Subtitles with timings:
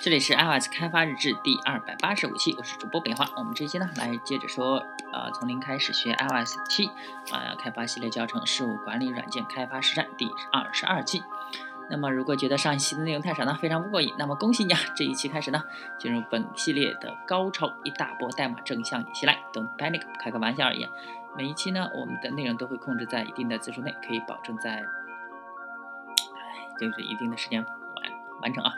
[0.00, 3.26] 这里是 iOS 开发日志第二百八十五期，我是主播北华。
[3.36, 6.90] 我们这期呢，来接着说，呃，从零开始学 iOS 七，
[7.32, 11.22] 呃，开发系列教程事务管理软件开发实战第二十二期。
[11.88, 15.62] 那么，如果觉得上一期的内容太少呢，非常不过瘾，那么恭喜你啊，这一期开始呢，
[15.98, 20.86] 进入本系列的高潮，一大波代码正向你袭来，Don't panic，开个玩笑而已。
[21.36, 24.84] 每一期呢，我们的内容都会控制在一定的字数内，可以保证在，
[26.80, 28.74] 就是一定的时间完完成啊。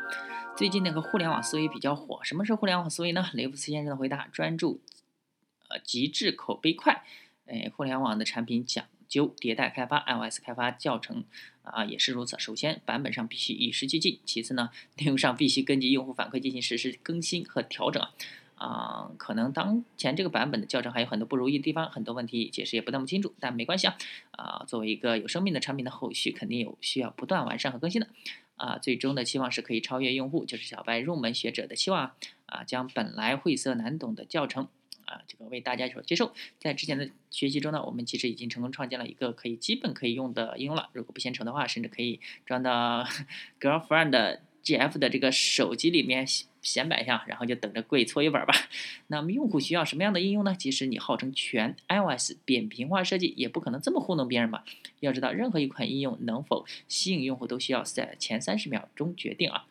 [0.57, 3.29] 最近那个互联网思维比较火，什么是互联网思维呢？
[3.35, 4.81] 雷布斯先生的回答：专注，
[5.69, 7.05] 呃，极致口碑快。
[7.45, 11.25] 哎，互联网的产品讲究迭代开发，iOS 开发教程
[11.61, 12.39] 啊也是如此。
[12.39, 18.03] 首先，版本上必须与时俱进；其次呢，内容上必须根据用户反馈进行实时更新和调整。
[18.57, 23.97] 啊可能当前这个版本的教程还有很多不如意的地方，很多问题解释也不那么清楚，但没关系啊。
[24.31, 28.09] 啊，作为一个有生命的产品的后续，肯定有需要不断完善和更新的。
[28.57, 32.13] 啊，最终的期望是可以超越用户，就是小白入门学者的期望
[32.47, 34.69] 啊，将本来晦涩难懂的教程
[35.05, 36.33] 啊，这个为大家所接受。
[36.59, 40.89] 在之前的学习中呢，我们其实已经成功创建了一个可以基本可以用的应用了。
[40.95, 43.07] 如果不嫌丑的话，甚至可以装到
[43.61, 46.27] Girlfriend GF 的这个手机里面。
[46.67, 48.53] 显摆一下，然后就等着跪搓衣板吧。
[49.07, 50.55] 那么用户需要什么样的应用呢？
[50.59, 54.65] 即使你号称全 iOS 扁平化设计，也不可能这么糊弄别人吧？
[54.99, 59.67] 要知道，任何一款应用能否吸引用户，都需要在前三十秒钟决定啊。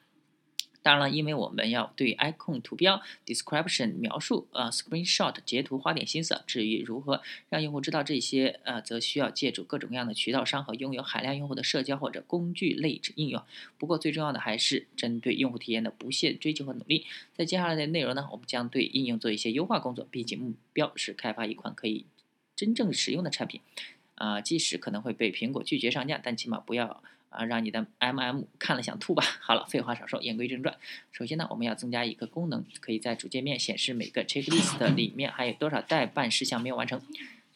[0.86, 6.44] 当然了，因为我们要对 icon 图标 description 描述，呃，screenshot 截图花点心思。
[6.46, 13.42] 至于如何让用户知道这些，呃，则需要借助各种各样的渠道商和拥有海量用户的社交或者工具类应用。
[13.80, 17.08] 不过最重要的还是针对用户体验的不懈追求和努力。
[17.34, 20.08] 在接下来的内容呢，我们将对应用做一些优化工作。
[20.12, 22.06] 毕竟目标是开发一款可以
[22.56, 23.60] 真正使用的产品。
[24.14, 27.02] 啊，即使可能会被苹果拒绝上架，但起码不要。
[27.30, 29.24] 啊，让你的 MM 看了想吐吧。
[29.42, 30.76] 好了，废话少说，言归正传。
[31.12, 37.02] 首先呢，我们要增加一个功能，可以在主界面显示每个 checklist 里面还有多少待办事项没有完成。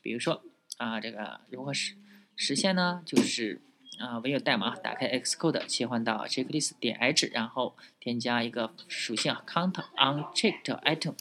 [0.02, 0.44] 比如说
[0.78, 1.96] 啊，这个如何实
[2.36, 3.02] 实现呢？
[3.06, 3.62] 就是
[4.00, 11.14] 啊，唯有代码打开 Xcode，切换到 checklist 点 h，然后添加一个属性，count unchecked item。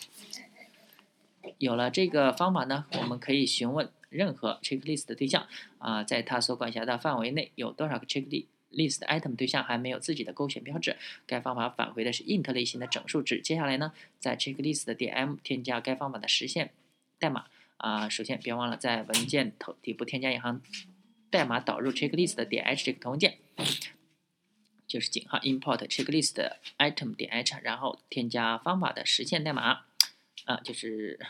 [1.58, 3.90] 有了这个方法呢，我们可以询问。
[4.10, 10.96] 任何 checklist 的对象啊，在它所管辖的范围内有多少个 checklist item 对象还没有自己的勾选标志？
[11.26, 13.38] 该方法返回的是 int 类型的整数值。
[13.42, 16.70] 接下来呢，在 checklist 的点 m 添加该方法的实现
[17.18, 18.08] 代码啊。
[18.08, 20.62] 首先别忘了在文件头底部添加一行
[21.28, 23.36] 代码导入 checklist 的点 h 这个头文件，
[24.86, 29.82] 就是井号 import checklist item 点 h，然后添加方法的实现代码
[30.46, 31.20] 啊，就是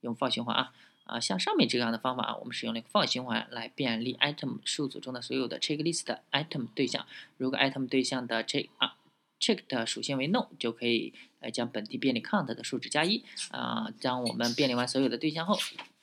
[0.00, 0.72] 用 for 循环啊。
[1.04, 7.06] 啊，像上面这样的方法啊，我们使用了一个 for 循环来便利 item 数组中的所有的 checklist item 对象。
[7.38, 8.98] 如果 item 对象的 check 啊
[9.40, 13.24] check 的属性为 no，就可以来将本地便利 count 的数值加一。
[13.52, 15.58] 啊，将我们便利完所有的对象后，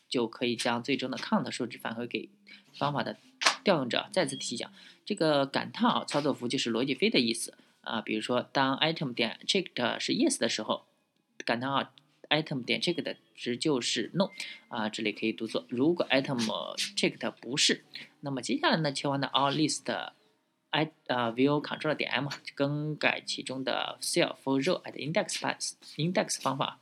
[0.10, 2.28] 就可以将最终的 count 数值返回给
[2.74, 3.18] 方法的
[3.64, 4.10] 调用者。
[4.12, 4.68] 再次提醒，
[5.06, 7.54] 这个感叹号操作符就是逻辑非的意思。
[7.82, 10.88] 啊，比如说当 item 点 checked 是 yes 的时候，
[11.46, 11.92] 感叹号。
[12.42, 14.30] Item 点 check 的值就是 no
[14.68, 16.40] 啊，这里可以读作如果 item
[16.96, 17.84] checked 不是，
[18.22, 19.92] 那么接下来呢，切换到 all list
[20.72, 26.82] i 啊 view control 点 m 更改其中的 cell for row at index path index 方法。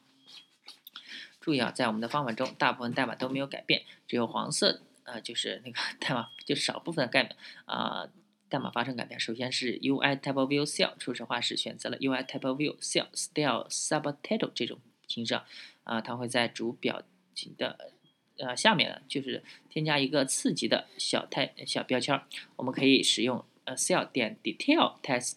[1.39, 7.29] 注意啊，在我们的方法中，大部分代码都没有改变，只有黄色呃就是那个代码就少部分的代码
[7.65, 8.07] 啊
[8.49, 9.19] 代码发生改变。
[9.19, 14.79] 首先是 ui type of view cell，初始化时选择了 ui type of view cell style subtitle 这种。
[15.13, 15.39] 形式
[15.83, 17.03] 啊，它会在主表
[17.35, 17.91] 情的
[18.37, 22.19] 呃下面呢，就是添加一个次级的小态小标签。
[22.55, 25.35] 我们可以使用呃 cell 点 detail text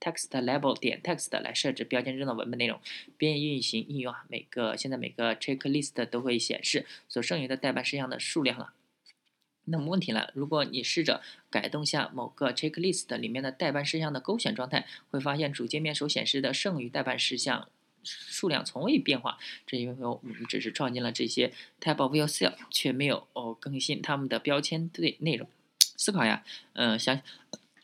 [0.00, 2.80] text level 点 text 来设置标签中的文本内容，
[3.16, 4.24] 便运行应用啊。
[4.28, 8.74] 每个现在每个 checklist 都会显示所剩余的待办事项的数量了。
[9.66, 17.68] 那么问题来了，如果你试着改动下某个 checklist 里面的待办事项的勾选状态，会发现主界面所显示的剩余待办事项。
[18.04, 25.48] 数量从未变化，这因为我们只是创建了这些 type of yourself，却没有哦更新他们的标签对内容。
[25.96, 26.44] 思考呀，
[26.74, 27.20] 嗯，想。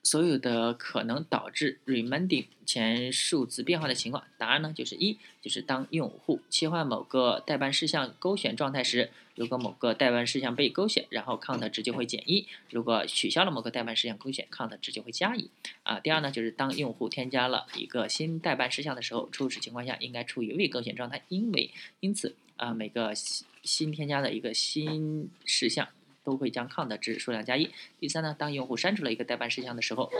[0.03, 15.51] 所有的可能导致 reminding 前数字变化的情况，答案呢就是一，就是当用户切换某个待办事项勾选状态时，如果某个待办事项被勾选，然后 count 值就会减一；如果取消了某个待办事项勾选，count 值就会加一。
[15.83, 21.71] 啊，第二呢就是当用户添加了一个新待办事项的时候，初始情况下应该处于未勾选状态，因为
[22.01, 25.89] 因此啊每个新新添加的一个新事项。
[26.29, 27.71] 都会将 count 值数量加一。
[27.99, 30.13] 第三呢，当用户删除了一个待办事项的时候，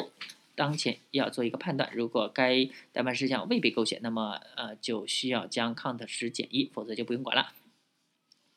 [0.55, 7.53] 当前要做一个判断，如果该代办事项未被勾选，那么呃就需要将 count 值减一，否则就不用管了。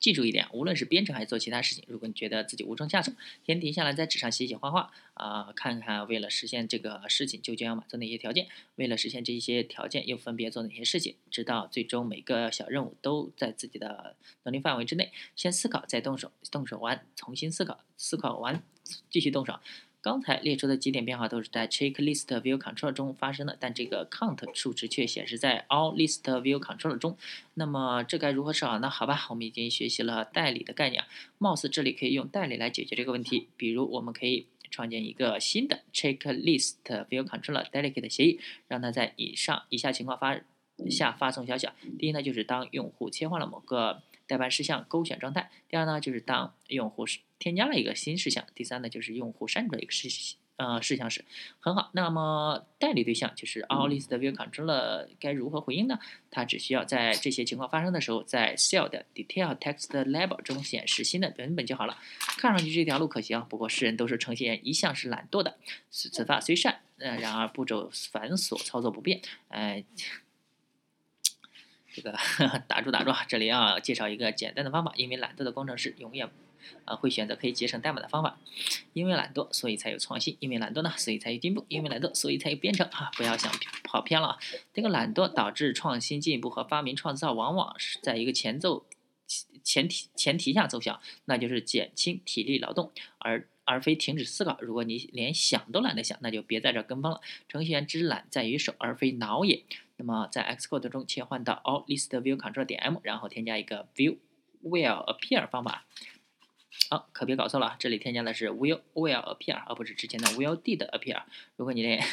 [0.02, 3.14] 记住一点，无论是编程还是做其他事情，如果你觉得自己无从下手，
[3.46, 15.12] 先停下来在纸上写写画画啊，看看为了实现这个事情究竟要满足哪些条件，为了实现这些条件又分别做哪些事情，直到最终每个小任务都在自己的能力范围之内。
[15.36, 18.64] 先思考，再动手，动手完，重新思考，思考完，
[19.12, 19.60] 继续动手。
[20.02, 27.16] 刚才列出的几点变化都是在 checklist view control 中发生的，但这个 count 数值却显示在 all list view control 中。
[27.54, 28.90] 那么这该如何是好呢？
[28.90, 31.04] 好吧，我们已经学习了代理的概念，
[31.38, 33.50] 貌似这里可以用代理来解决这个问题。
[33.56, 40.42] 比如，我们可以创建一个新的 ChecklistViewControllerDelegate 协议，让它在以上以下情况发
[40.90, 41.70] 下发送消息。
[42.00, 45.52] 第一呢，就是当用户切换了某个代办事项勾选状态。
[45.70, 48.46] 第二呢，就是当用户是添加了一个新事项。
[48.54, 50.08] 第三呢，就是用户删除了一个事
[50.58, 51.26] 呃事项是，
[51.60, 51.90] 很好。
[51.94, 55.98] 那么代理对象就是 all list view controller 该如何回应呢？
[56.30, 61.98] 它只需要在这些情况发生的时候，在 cell 的 detail text label 中显示新的文本就好了。
[62.38, 65.58] 看上去这条路可行，不过世人都是呈现一向是懒惰的。
[65.90, 69.84] 此法虽善，呃，然而步骤繁琐，操作不便，哎。
[71.94, 72.18] 这个
[72.70, 74.94] 打住打住，这里要介绍一个简单的方法。
[74.96, 76.30] 因为懒惰的工程师永远
[76.86, 78.40] 啊会选择可以节省代码的方法。
[78.94, 82.88] 因为懒惰，所以才有创新；因为懒惰呢，所以才有进步；因为懒惰，所以才有编程。
[82.90, 83.52] 啊，不要想
[83.84, 84.38] 跑偏了。
[84.74, 88.86] 这个懒惰导致创新进步和发明创造，往往是在一个前奏
[89.64, 94.58] 前提前提下奏效，那就是减轻体力劳动，而而非停止思考。
[94.60, 97.22] 如果你连想都懒得想，那就别在这跟风了。
[97.48, 99.64] 程序员之懒在于手，而非脑也。
[99.98, 104.18] 那么在 Xcode 中切换到 All List View Control 点 M，然后添加一个 View
[104.64, 105.86] Will Appear 方法。
[106.90, 111.24] 好，可别搞错了，这里添加的是 Will Will Appear，而不是之前的 Will Did Appear。
[111.56, 112.04] 如果你连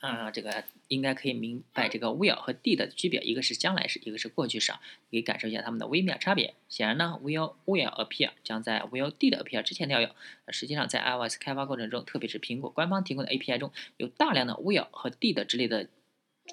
[0.00, 6.54] 啊，这个应该可以明白这个 will 和 did 的区别，一个是将来时，一个是过去时，可以感受一下它们的微妙差别。
[6.68, 10.08] 显然呢，will will appear 将在 will did appear 之前调用。
[10.50, 15.88] 实际上，在 iOS 开发过程中，特别是苹果官方提供的 API 中，有大量的 will 和 did 之类的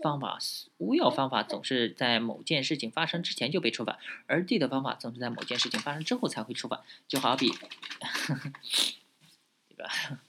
[0.01, 0.39] 方法。
[0.77, 3.97] will 方法总是在某件事情发生之前就被触发，
[4.27, 6.83] 而 d 的方法总是在某件事情发生之后才会触发。
[7.07, 7.51] 就好比
[9.69, 9.89] 这个。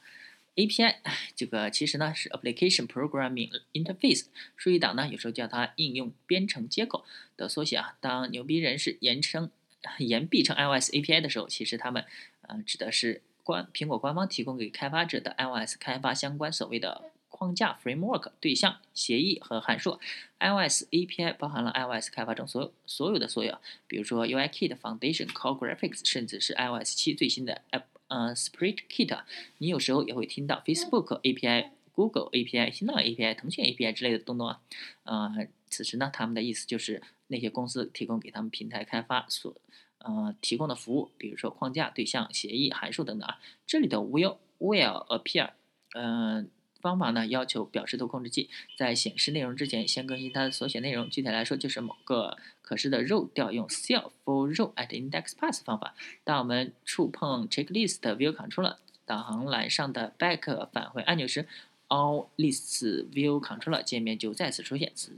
[0.56, 0.94] API
[1.34, 4.24] 这个其实呢是 Application Programming Interface，
[4.56, 7.04] 术语党呢有时候叫它应用编程接口
[7.36, 7.98] 的缩写啊。
[8.00, 9.50] 当牛逼人士言称
[9.98, 12.06] 言必称 iOS API 的时候，其实他们
[12.40, 20.00] 呃指的是官苹果官方提供给开发者的 iOS 开发相关所谓的框架 Framework 对象协议和函数。
[20.40, 27.82] iOS API 包含了 iOS 开发中所有所有的所有，比如说 UIKit、Foundation、Core Graphics，甚至是 iOS 七最新的 App。
[28.08, 29.20] 呃，Sprite Kit，
[29.58, 34.60] 你有时候也会听到 Facebook API、Google API、新浪 API、腾讯 API 之类的东东啊。
[35.02, 39.54] 呃，此时呢，他们的意思就是那些公司提供给他们平台开发所
[39.98, 43.38] 呃提供的服务，比如说框架、对象、协议、函数等等啊。
[43.66, 45.50] 这里的 Will Will Appear，
[45.94, 46.48] 嗯。
[46.86, 48.48] 方法呢，要求表示图控制器
[48.78, 51.10] 在显示内容之前先更新它的所写内容。
[51.10, 55.96] 具体来说，就是某个可视的 row 调用 cell for row at index path 方法。
[56.22, 61.48] 当我们触碰 checklist view controller 导航栏上的 back 返回按钮时
[61.88, 64.92] ，all lists view controller 界面就再次出现。
[64.94, 65.12] 此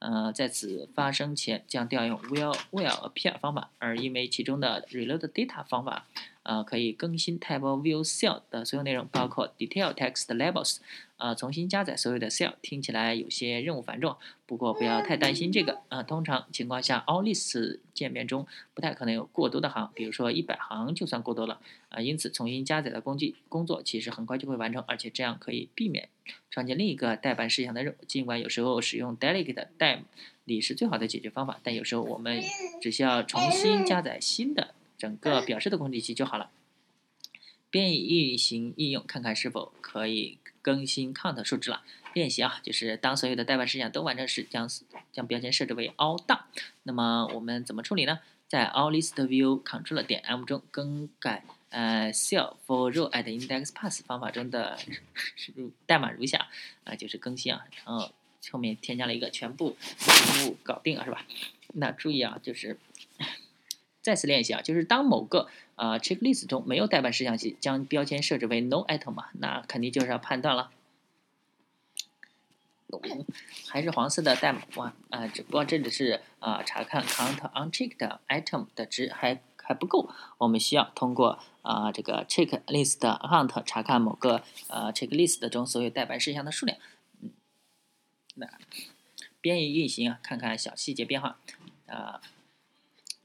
[0.00, 6.06] 呃，在此发生前将调用 will will appear 方法，而因为其中的 reload data 方法。
[6.44, 10.78] 呃，可以更新 Table View Cell 的所有内容，包括 Detail Text Labels。
[11.16, 15.80] 呃，重新加载所有的 Cell，听起来有些任务繁重，不过不要太担心这个。
[15.88, 21.60] 呃，通常情况下，All Lists 界面中不太可能有过多的行，比如说一百行就算过多了。
[21.88, 26.08] 啊，因此重新加载的工具工作其实很快就会完成，而且这样可以避免
[26.50, 28.04] 创建另一个代办事项的任务。
[28.06, 30.02] 尽管有时候使用 Delegate 代
[30.44, 32.42] 理是最好的解决方法，但有时候我们
[32.82, 34.73] 只需要重新加载新的。
[34.96, 36.50] 整个表示的控制器就好了。
[37.70, 41.82] 编译运行应用，看看是否可以更新 count 数值了。
[42.12, 44.70] 练习啊，就是当所有的代办事项都完成时，将
[45.12, 46.42] 将标签设置为 all done。
[46.84, 48.20] 那么我们怎么处理呢？
[48.46, 54.78] 在 all list view control 点 m 中更改呃 cell for row at index pass 方法中的
[55.86, 56.46] 代码如下
[56.84, 58.12] 啊，就是更新啊，然后
[58.52, 61.26] 后面添加了一个全部全部搞定了是吧？
[61.72, 62.78] 那注意啊，就是。
[64.04, 70.70] 再次练习啊，就是当某个呃 checklist 中没有代办事项时，将标签设置为 no item 嘛，那肯定就是要判断了。
[73.66, 86.76] 还是黄色的代码哇啊，只不过这里是啊查看 count unchecked item 的值，还还不够，我们需要通过啊这个 checklist account 查看某个呃 checklist 中所有待办事项的数量。
[87.22, 87.30] 嗯，
[88.34, 88.46] 那
[89.40, 91.38] 编译运行啊，看看小细节变化
[91.86, 92.20] 啊。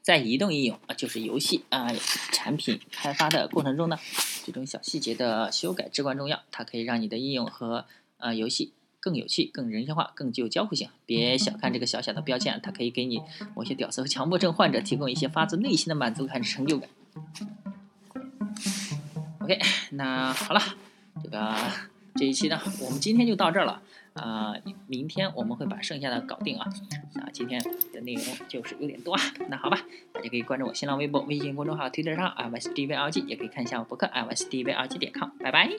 [0.01, 1.87] 在移动应用啊，就是游戏啊
[2.31, 3.97] 产品开发的过程中呢，
[4.45, 7.85] 这种小细节的修改至关重要，它可以让你的应用和
[8.17, 10.89] 啊游戏更有趣、更人性化、更具有交互性。
[11.05, 13.21] 别小看这个小小的标签，它可以给你
[13.55, 16.89] 某些屌丝和强迫症患者提供一些发自内心的满足感、成就感。
[19.41, 19.59] OK，
[19.91, 20.61] 那好了，
[21.23, 21.55] 这个
[22.19, 23.81] 这一期呢， 我们今天就到这儿了。
[24.13, 24.53] 啊，
[24.87, 26.67] 明天我们会把剩下的搞定啊！
[27.15, 27.61] 那，今天
[27.93, 29.21] 的内容就是有点多啊。
[29.47, 29.79] 那好吧，
[30.11, 34.97] 大家可以关注我新浪微博、微信公众号、推特上 i y s d v r g 也可以看一下我博客 i y s d v r g
[34.97, 35.29] 点 com。
[35.39, 35.71] 拜拜。